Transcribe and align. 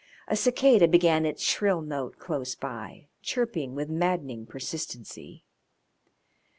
A 0.27 0.35
cicada 0.35 0.87
began 0.87 1.27
its 1.27 1.43
shrill 1.43 1.79
note 1.83 2.17
close 2.17 2.55
by, 2.55 3.05
chirping 3.21 3.75
with 3.75 3.87
maddening 3.91 4.47
persistency. 4.47 5.45